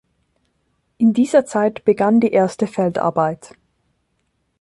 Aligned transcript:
In 0.97 1.13
dieser 1.13 1.45
Zeit 1.45 1.85
begann 1.85 2.19
die 2.21 2.31
erste 2.31 2.65
Feldarbeit. 2.65 3.55